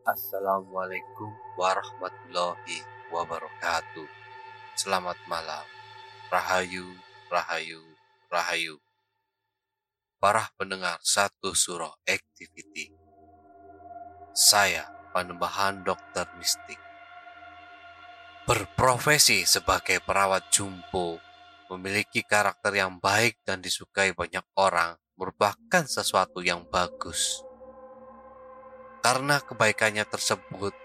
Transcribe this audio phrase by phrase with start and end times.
[0.00, 1.28] Assalamualaikum
[1.60, 2.80] warahmatullahi
[3.12, 4.08] wabarakatuh.
[4.72, 5.60] Selamat malam.
[6.32, 6.88] Rahayu,
[7.28, 7.84] rahayu,
[8.32, 8.80] rahayu.
[10.16, 12.88] Para pendengar satu surah activity.
[14.32, 16.80] Saya Panembahan Dokter Mistik.
[18.48, 21.20] Berprofesi sebagai perawat jumbo,
[21.76, 27.44] memiliki karakter yang baik dan disukai banyak orang merupakan sesuatu yang bagus
[29.00, 30.76] karena kebaikannya tersebut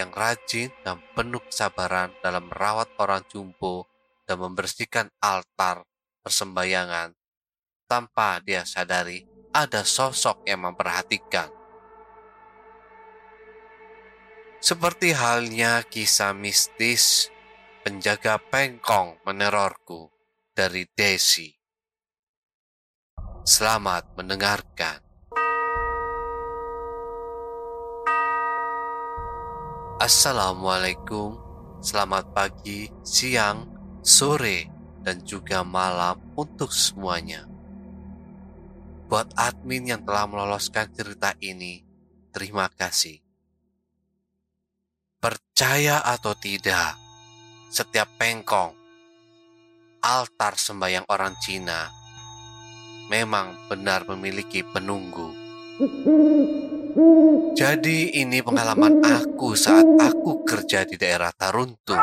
[0.00, 3.84] yang rajin dan penuh kesabaran dalam merawat orang jumbo
[4.24, 5.84] dan membersihkan altar
[6.24, 7.12] persembahyangan
[7.84, 11.50] tanpa dia sadari ada sosok yang memperhatikan.
[14.60, 17.32] Seperti halnya kisah mistis
[17.80, 20.12] penjaga pengkong menerorku
[20.52, 21.48] dari Desi.
[23.40, 25.09] Selamat mendengarkan.
[30.00, 31.36] Assalamualaikum,
[31.84, 33.68] selamat pagi, siang,
[34.00, 34.64] sore,
[35.04, 37.44] dan juga malam untuk semuanya.
[39.12, 41.84] Buat admin yang telah meloloskan cerita ini,
[42.32, 43.20] terima kasih.
[45.20, 46.96] Percaya atau tidak,
[47.68, 48.72] setiap pengkong,
[50.00, 51.92] altar sembahyang orang Cina,
[53.12, 55.28] memang benar memiliki penunggu.
[57.54, 62.02] Jadi ini pengalaman aku saat aku kerja di daerah Taruntung.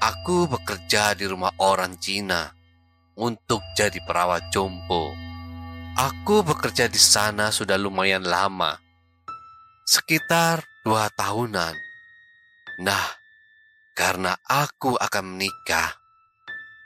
[0.00, 2.48] Aku bekerja di rumah orang Cina
[3.20, 5.12] untuk jadi perawat jompo.
[5.92, 8.80] Aku bekerja di sana sudah lumayan lama,
[9.84, 11.76] sekitar dua tahunan.
[12.80, 13.06] Nah,
[13.92, 15.92] karena aku akan menikah,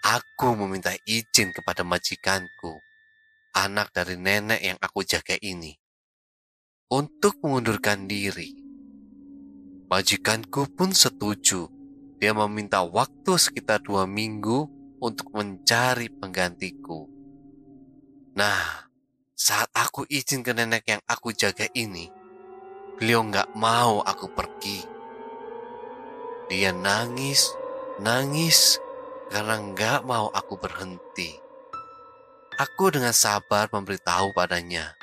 [0.03, 2.83] aku meminta izin kepada majikanku,
[3.55, 5.78] anak dari nenek yang aku jaga ini
[6.89, 8.57] untuk mengundurkan diri.
[9.93, 11.69] Majikanku pun setuju.
[12.17, 14.67] Dia meminta waktu sekitar dua minggu
[14.99, 17.07] untuk mencari penggantiku.
[18.35, 18.89] Nah,
[19.37, 22.11] saat aku izin ke nenek yang aku jaga ini,
[22.97, 24.83] beliau nggak mau aku pergi.
[26.49, 27.53] Dia nangis,
[28.01, 28.81] nangis
[29.31, 31.37] karena nggak mau aku berhenti.
[32.59, 34.98] Aku dengan sabar memberitahu padanya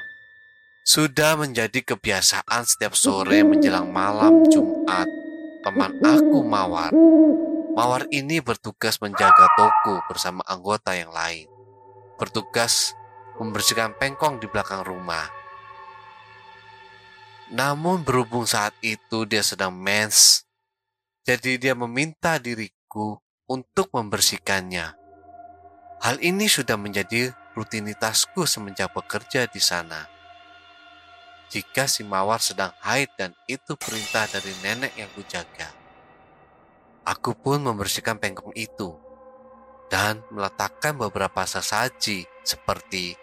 [0.86, 5.10] sudah menjadi kebiasaan setiap sore menjelang malam Jumat,
[5.66, 6.94] teman aku Mawar.
[7.74, 11.50] Mawar ini bertugas menjaga toko bersama anggota yang lain.
[12.22, 12.94] Bertugas
[13.42, 15.26] membersihkan pengkong di belakang rumah.
[17.50, 20.46] Namun berhubung saat itu dia sedang mens,
[21.26, 23.18] jadi dia meminta diriku
[23.50, 24.94] untuk membersihkannya.
[26.06, 30.15] Hal ini sudah menjadi rutinitasku semenjak bekerja di sana
[31.50, 35.72] jika si mawar sedang haid dan itu perintah dari nenek yang kujaga.
[37.06, 38.98] Aku pun membersihkan pengkong itu
[39.88, 43.14] dan meletakkan beberapa sesaji seperti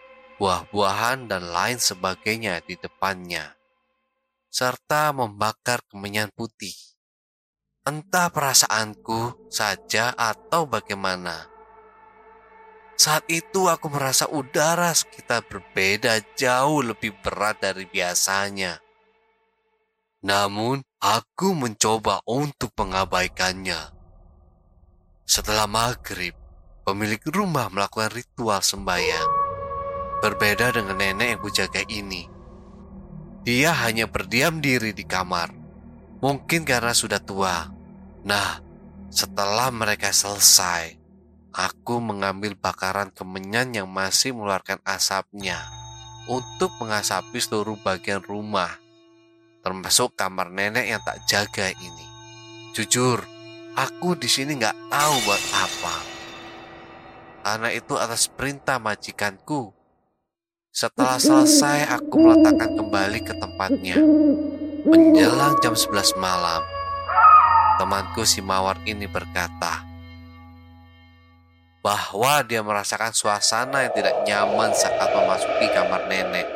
[0.41, 3.55] buah-buahan dan lain sebagainya di depannya,
[4.51, 6.75] serta membakar kemenyan putih.
[7.83, 11.52] Entah perasaanku saja atau bagaimana.
[13.03, 18.79] Saat itu aku merasa udara sekitar berbeda jauh lebih berat dari biasanya.
[20.23, 23.91] Namun, aku mencoba untuk mengabaikannya.
[25.27, 26.31] Setelah maghrib,
[26.87, 29.31] pemilik rumah melakukan ritual sembahyang.
[30.23, 32.31] Berbeda dengan nenek yang kujaga ini.
[33.43, 35.51] Dia hanya berdiam diri di kamar.
[36.23, 37.67] Mungkin karena sudah tua.
[38.23, 38.63] Nah,
[39.11, 41.02] setelah mereka selesai,
[41.53, 45.61] aku mengambil bakaran kemenyan yang masih mengeluarkan asapnya
[46.27, 48.83] untuk mengasapi seluruh bagian rumah
[49.63, 52.07] termasuk kamar nenek yang tak jaga ini.
[52.75, 53.23] Jujur,
[53.79, 55.97] aku di sini nggak tahu buat apa.
[57.43, 59.71] Karena itu atas perintah majikanku.
[60.73, 63.99] Setelah selesai, aku meletakkan kembali ke tempatnya.
[64.83, 66.63] Menjelang jam 11 malam,
[67.79, 69.92] temanku si Mawar ini berkata
[71.83, 76.47] bahwa dia merasakan suasana yang tidak nyaman saat memasuki kamar nenek.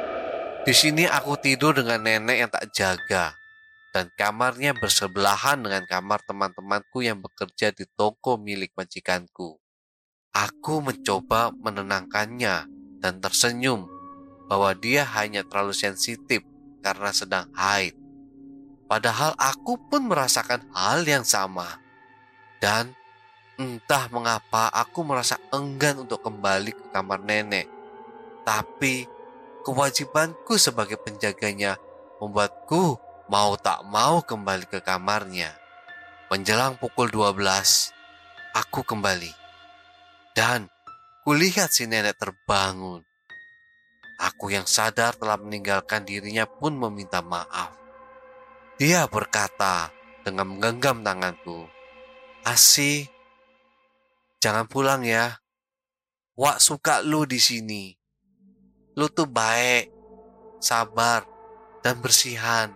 [0.63, 3.35] Di sini aku tidur dengan nenek yang tak jaga,
[3.91, 9.59] dan kamarnya bersebelahan dengan kamar teman-temanku yang bekerja di toko milik majikanku.
[10.31, 12.69] Aku mencoba menenangkannya
[13.03, 13.89] dan tersenyum
[14.47, 16.45] bahwa dia hanya terlalu sensitif
[16.85, 17.99] karena sedang haid.
[18.87, 21.83] Padahal aku pun merasakan hal yang sama.
[22.63, 22.95] Dan
[23.57, 27.69] entah mengapa aku merasa enggan untuk kembali ke kamar nenek.
[28.45, 29.09] Tapi
[29.65, 31.81] kewajibanku sebagai penjaganya
[32.21, 33.01] membuatku
[33.33, 35.57] mau tak mau kembali ke kamarnya.
[36.29, 37.95] Menjelang pukul 12,
[38.55, 39.33] aku kembali.
[40.37, 40.69] Dan
[41.25, 43.03] kulihat si nenek terbangun.
[44.17, 47.77] Aku yang sadar telah meninggalkan dirinya pun meminta maaf.
[48.81, 49.93] Dia berkata
[50.25, 51.69] dengan menggenggam tanganku,
[52.45, 53.09] Asih,
[54.41, 55.41] jangan pulang ya.
[56.37, 57.97] Wak suka lu di sini
[58.97, 59.93] lu tuh baik,
[60.57, 61.29] sabar,
[61.85, 62.73] dan bersihan.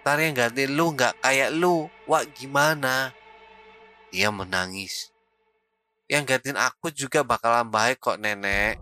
[0.00, 3.10] Ntar yang ganti lu nggak kayak lu, wah gimana?
[4.14, 5.10] Dia menangis.
[6.06, 8.78] Yang gantiin aku juga bakalan baik kok nenek.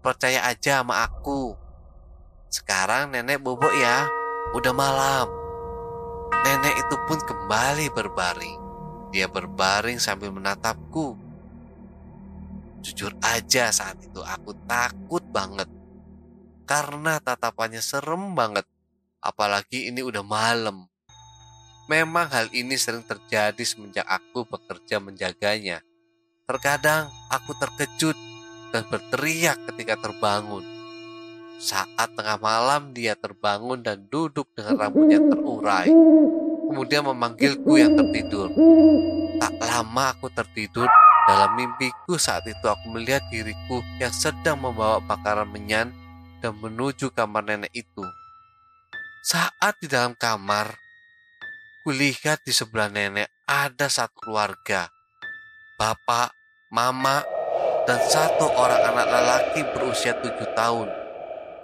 [0.00, 1.52] Percaya aja sama aku.
[2.48, 4.08] Sekarang nenek bobok ya,
[4.56, 5.28] udah malam.
[6.48, 8.63] Nenek itu pun kembali berbaring.
[9.14, 11.14] Dia berbaring sambil menatapku.
[12.82, 15.70] Jujur aja saat itu aku takut banget.
[16.66, 18.66] Karena tatapannya serem banget.
[19.22, 20.90] Apalagi ini udah malam.
[21.86, 25.78] Memang hal ini sering terjadi semenjak aku bekerja menjaganya.
[26.50, 28.18] Terkadang aku terkejut
[28.74, 30.66] dan berteriak ketika terbangun.
[31.62, 35.86] Saat tengah malam dia terbangun dan duduk dengan rambutnya terurai.
[36.70, 38.48] Kemudian memanggilku yang tertidur.
[39.40, 40.88] Tak lama aku tertidur
[41.24, 45.88] dalam mimpiku saat itu aku melihat diriku yang sedang membawa bakaran menyan
[46.44, 48.04] dan menuju kamar nenek itu.
[49.24, 50.76] Saat di dalam kamar,
[51.88, 54.92] kulihat di sebelah nenek ada satu keluarga.
[55.80, 56.36] Bapak,
[56.68, 57.24] mama,
[57.88, 60.88] dan satu orang anak lelaki berusia tujuh tahun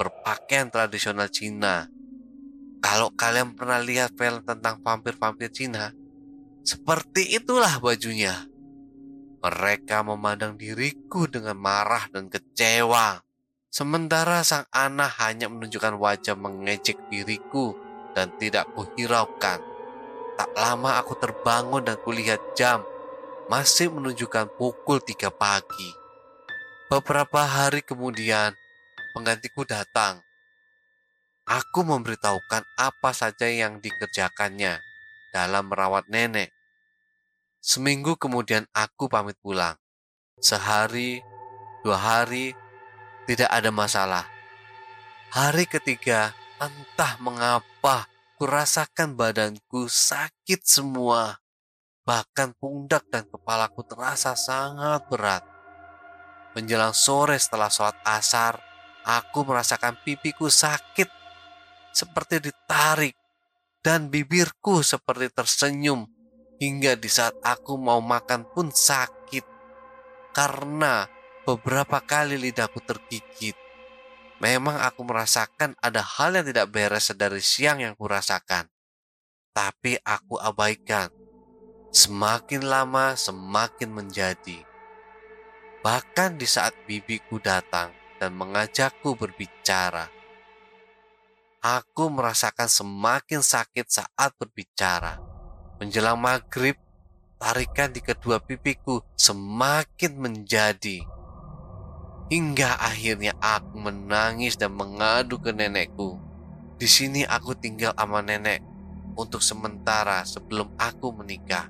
[0.01, 2.00] berpakaian tradisional Cina.
[2.81, 5.93] Kalau kalian pernah lihat film tentang vampir-vampir Cina,
[6.65, 8.49] seperti itulah bajunya.
[9.41, 13.25] Mereka memandang diriku dengan marah dan kecewa.
[13.73, 17.73] Sementara sang anak hanya menunjukkan wajah mengejek diriku
[18.13, 19.61] dan tidak kuhiraukan.
[20.37, 22.85] Tak lama aku terbangun dan kulihat jam
[23.49, 25.91] masih menunjukkan pukul 3 pagi.
[26.91, 28.57] Beberapa hari kemudian,
[29.15, 30.23] penggantiku datang.
[31.49, 34.81] Aku memberitahukan apa saja yang dikerjakannya
[35.31, 36.51] dalam merawat nenek.
[37.61, 39.77] Seminggu kemudian aku pamit pulang.
[40.41, 41.21] Sehari,
[41.85, 42.57] dua hari,
[43.29, 44.25] tidak ada masalah.
[45.31, 48.09] Hari ketiga, entah mengapa,
[48.41, 51.39] kurasakan badanku sakit semua.
[52.09, 55.45] Bahkan pundak dan kepalaku terasa sangat berat.
[56.57, 58.59] Menjelang sore setelah sholat asar,
[59.05, 61.20] aku merasakan pipiku sakit
[61.93, 63.17] seperti ditarik
[63.81, 66.05] dan bibirku seperti tersenyum
[66.61, 69.45] hingga di saat aku mau makan pun sakit
[70.37, 71.09] karena
[71.49, 73.57] beberapa kali lidahku tergigit.
[74.41, 78.69] Memang aku merasakan ada hal yang tidak beres dari siang yang kurasakan.
[79.51, 81.11] tapi aku abaikan.
[81.91, 84.63] Semakin lama semakin menjadi.
[85.83, 87.91] Bahkan di saat bibiku datang
[88.23, 90.07] dan mengajakku berbicara,
[91.61, 95.21] aku merasakan semakin sakit saat berbicara.
[95.81, 96.77] Menjelang maghrib,
[97.37, 101.05] tarikan di kedua pipiku semakin menjadi.
[102.33, 106.21] Hingga akhirnya aku menangis dan mengadu ke nenekku.
[106.81, 108.65] Di sini aku tinggal sama nenek
[109.19, 111.69] untuk sementara sebelum aku menikah.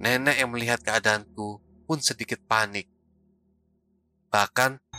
[0.00, 2.88] Nenek yang melihat keadaanku pun sedikit panik.
[4.32, 4.89] Bahkan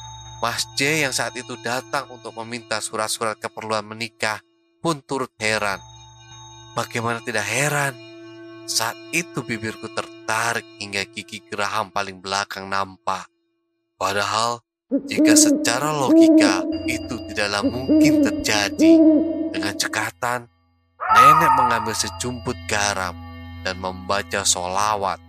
[0.41, 4.41] Mas J yang saat itu datang untuk meminta surat-surat keperluan menikah
[4.81, 5.77] pun turut heran.
[6.73, 7.93] Bagaimana tidak heran?
[8.65, 13.29] Saat itu bibirku tertarik hingga gigi geraham paling belakang nampak.
[14.01, 14.65] Padahal
[15.05, 18.91] jika secara logika itu tidaklah mungkin terjadi.
[19.53, 20.49] Dengan cekatan,
[20.97, 23.13] nenek mengambil sejumput garam
[23.61, 25.21] dan membaca solawat,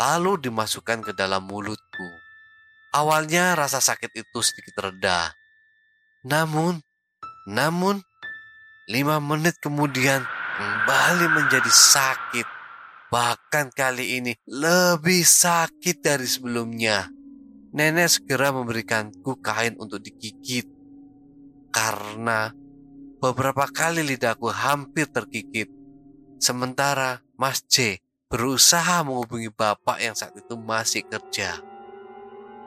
[0.00, 2.15] lalu dimasukkan ke dalam mulutku.
[2.96, 5.28] Awalnya rasa sakit itu sedikit reda.
[6.24, 6.80] Namun,
[7.44, 8.00] namun,
[8.88, 10.24] lima menit kemudian
[10.56, 12.48] kembali menjadi sakit.
[13.12, 17.04] Bahkan kali ini lebih sakit dari sebelumnya.
[17.76, 20.64] Nenek segera memberikanku kain untuk digigit.
[21.68, 22.48] Karena
[23.20, 25.68] beberapa kali lidahku hampir tergigit.
[26.40, 28.00] Sementara Mas J
[28.32, 31.75] berusaha menghubungi bapak yang saat itu masih kerja.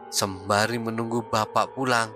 [0.09, 2.09] Sembari menunggu bapak pulang,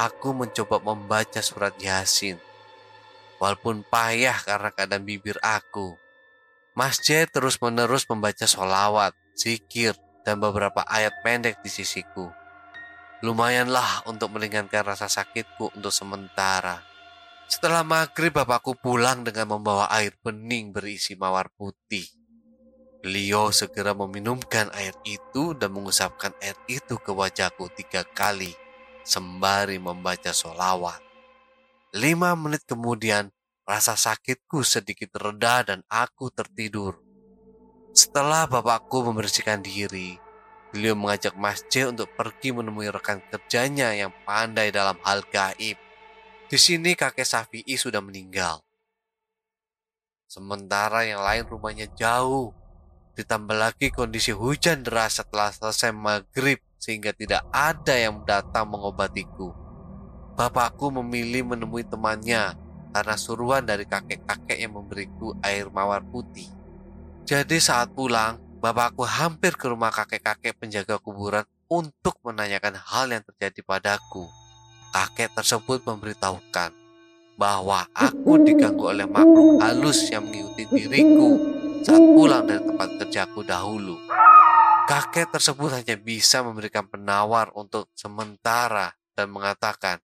[0.00, 2.40] aku mencoba membaca surat Yasin.
[3.36, 5.92] Walaupun payah karena keadaan bibir aku,
[6.72, 9.92] Mas J terus-menerus membaca solawat, zikir,
[10.24, 12.32] dan beberapa ayat pendek di sisiku.
[13.20, 16.80] Lumayanlah untuk meringankan rasa sakitku untuk sementara.
[17.44, 22.08] Setelah maghrib bapakku pulang dengan membawa air bening berisi mawar putih.
[23.06, 28.50] Beliau segera meminumkan air itu dan mengusapkan air itu ke wajahku tiga kali
[29.06, 30.98] sembari membaca solawat.
[31.94, 33.30] Lima menit kemudian
[33.62, 36.98] rasa sakitku sedikit reda dan aku tertidur.
[37.94, 40.18] Setelah bapakku membersihkan diri,
[40.74, 45.78] beliau mengajak Mas J untuk pergi menemui rekan kerjanya yang pandai dalam hal gaib.
[46.50, 48.66] Di sini kakek Safi'i sudah meninggal.
[50.26, 52.65] Sementara yang lain rumahnya jauh.
[53.16, 59.56] Ditambah lagi kondisi hujan deras setelah selesai maghrib sehingga tidak ada yang datang mengobatiku.
[60.36, 62.52] Bapakku memilih menemui temannya
[62.92, 66.44] karena suruhan dari kakek-kakek yang memberiku air mawar putih.
[67.24, 73.64] Jadi saat pulang, bapakku hampir ke rumah kakek-kakek penjaga kuburan untuk menanyakan hal yang terjadi
[73.64, 74.28] padaku.
[74.92, 76.68] Kakek tersebut memberitahukan
[77.40, 81.55] bahwa aku diganggu oleh makhluk halus yang mengikuti diriku
[81.86, 83.94] saat pulang dari tempat kerjaku dahulu.
[84.90, 90.02] Kakek tersebut hanya bisa memberikan penawar untuk sementara dan mengatakan,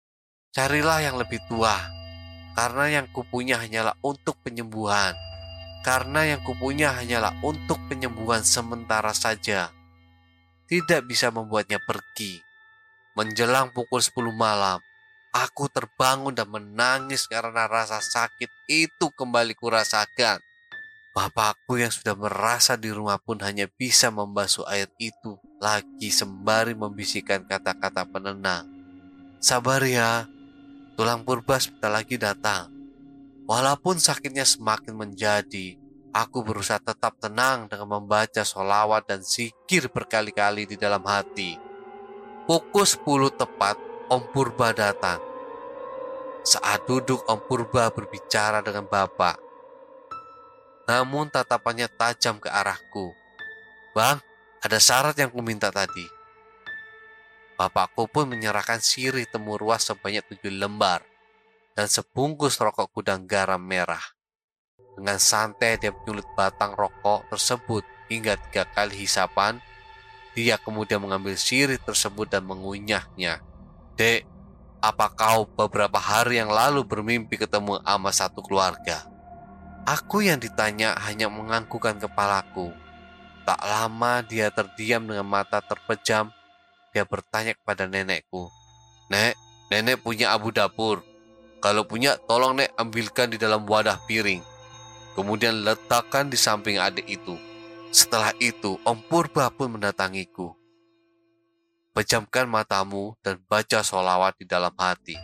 [0.55, 1.75] carilah yang lebih tua,
[2.55, 5.19] karena yang kupunya hanyalah untuk penyembuhan
[5.83, 9.75] karena yang kupunya hanyalah untuk penyembuhan sementara saja.
[10.71, 12.39] Tidak bisa membuatnya pergi.
[13.19, 14.79] Menjelang pukul 10 malam,
[15.35, 20.39] aku terbangun dan menangis karena rasa sakit itu kembali kurasakan.
[21.13, 27.45] Bapakku yang sudah merasa di rumah pun hanya bisa membasuh air itu lagi sembari membisikkan
[27.45, 28.65] kata-kata penenang.
[29.37, 30.25] Sabar ya,
[30.97, 32.73] tulang purba sebentar lagi datang.
[33.45, 35.77] Walaupun sakitnya semakin menjadi,
[36.17, 41.61] aku berusaha tetap tenang dengan membaca solawat dan zikir berkali-kali di dalam hati.
[42.49, 43.77] Pukul 10 tepat,
[44.09, 45.21] Om Purba datang.
[46.41, 49.52] Saat duduk, Om Purba berbicara dengan Bapak.
[50.93, 53.17] Namun tatapannya tajam ke arahku.
[53.97, 54.21] Bang,
[54.61, 56.05] ada syarat yang kuminta tadi.
[57.57, 61.01] Bapakku pun menyerahkan sirih temu ruas sebanyak tujuh lembar
[61.73, 64.05] dan sebungkus rokok gudang garam merah.
[64.93, 69.65] Dengan santai dia menyulut batang rokok tersebut hingga tiga kali hisapan.
[70.37, 73.41] Dia kemudian mengambil sirih tersebut dan mengunyahnya.
[73.97, 74.29] Dek,
[74.85, 79.12] apa kau beberapa hari yang lalu bermimpi ketemu ama satu keluarga?
[79.83, 82.71] Aku yang ditanya hanya menganggukkan kepalaku.
[83.43, 86.31] Tak lama dia terdiam dengan mata terpejam.
[86.95, 88.47] Dia bertanya kepada nenekku,
[89.11, 89.35] Nek,
[89.73, 91.03] nenek punya abu dapur.
[91.59, 94.45] Kalau punya, tolong nek ambilkan di dalam wadah piring.
[95.19, 97.35] Kemudian letakkan di samping adik itu.
[97.91, 100.55] Setelah itu, Om Purba pun mendatangiku.
[101.93, 105.19] Pejamkan matamu dan baca solawat di dalam hati.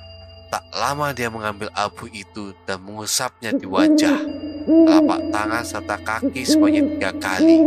[0.49, 4.48] Tak lama dia mengambil abu itu dan mengusapnya di wajah.
[4.69, 7.65] Telapak tangan serta kaki sebanyak tiga kali.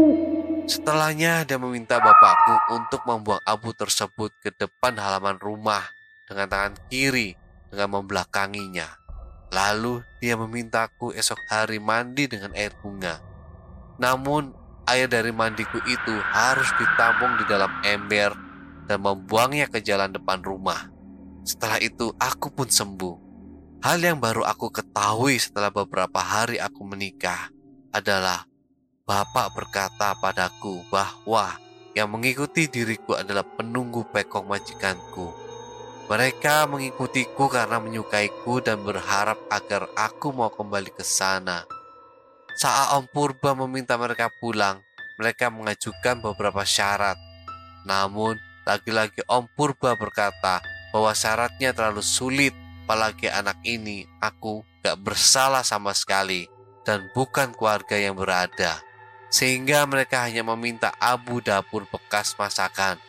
[0.70, 5.82] Setelahnya dia meminta bapakku untuk membuang abu tersebut ke depan halaman rumah
[6.30, 7.34] dengan tangan kiri
[7.74, 8.86] dengan membelakanginya.
[9.52, 13.18] Lalu dia memintaku esok hari mandi dengan air bunga.
[13.98, 14.54] Namun
[14.86, 18.32] air dari mandiku itu harus ditampung di dalam ember
[18.86, 20.88] dan membuangnya ke jalan depan rumah.
[21.42, 23.31] Setelah itu aku pun sembuh.
[23.82, 27.50] Hal yang baru aku ketahui setelah beberapa hari aku menikah
[27.90, 28.46] adalah
[29.10, 31.58] Bapak berkata padaku bahwa
[31.98, 35.34] yang mengikuti diriku adalah penunggu pekong majikanku.
[36.06, 41.66] Mereka mengikutiku karena menyukaiku dan berharap agar aku mau kembali ke sana.
[42.62, 44.78] Saat Om Purba meminta mereka pulang,
[45.18, 47.18] mereka mengajukan beberapa syarat.
[47.90, 50.62] Namun, lagi-lagi Om Purba berkata
[50.94, 52.54] bahwa syaratnya terlalu sulit,
[52.92, 56.52] apalagi anak ini aku gak bersalah sama sekali
[56.84, 58.84] dan bukan keluarga yang berada.
[59.32, 63.00] Sehingga mereka hanya meminta abu dapur bekas masakan.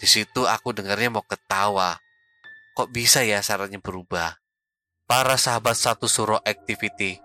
[0.00, 2.00] Di situ aku dengarnya mau ketawa.
[2.72, 4.40] Kok bisa ya syaratnya berubah?
[5.04, 7.20] Para sahabat satu suro activity,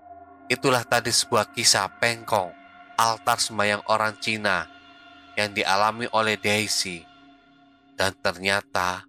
[0.51, 2.51] itulah tadi sebuah kisah pengkong,
[2.99, 4.67] altar sembayang orang Cina
[5.39, 7.07] yang dialami oleh Daisy.
[7.95, 9.07] Dan ternyata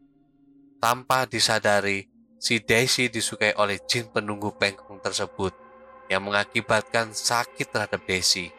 [0.78, 2.11] tanpa disadari,
[2.42, 5.54] si Daisy disukai oleh jin penunggu pengkong tersebut
[6.10, 8.50] yang mengakibatkan sakit terhadap Daisy.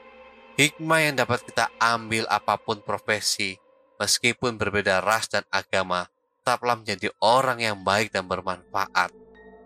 [0.56, 3.60] Hikmah yang dapat kita ambil apa pun profesi,
[4.00, 6.08] meskipun berbeda ras dan agama,
[6.40, 9.12] tetaplah menjadi orang yang baik dan bermanfaat.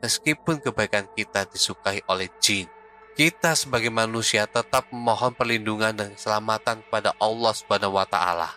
[0.02, 2.66] Meskipun kebaikan kita disukai oleh jin,
[3.14, 8.50] kita sebagai manusia tetap memohon perlindungan dan keselamatan kepada Allah Subhanahu wa taala.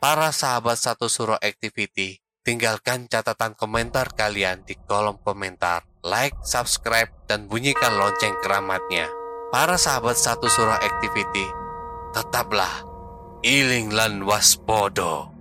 [0.00, 5.88] Para sahabat satu suruh activity, Tinggalkan catatan komentar kalian di kolom komentar.
[6.04, 9.08] Like, subscribe, dan bunyikan lonceng keramatnya.
[9.48, 11.48] Para sahabat satu surah activity,
[12.12, 12.84] tetaplah
[13.40, 15.32] iling lan waspodo.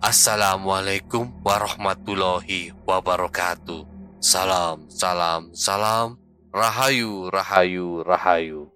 [0.00, 3.84] Assalamualaikum warahmatullahi wabarakatuh.
[4.16, 6.16] Salam, salam, salam.
[6.48, 8.72] Rahayu, rahayu, rahayu.